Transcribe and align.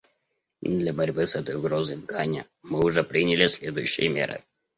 Для 0.63 0.93
борьбы 0.93 1.27
с 1.27 1.35
этой 1.35 1.53
угрозой 1.53 1.95
в 1.97 2.07
Гане 2.07 2.47
мы 2.63 2.83
уже 2.83 3.03
приняли 3.03 3.45
следующие 3.45 4.09
меры. 4.09 4.41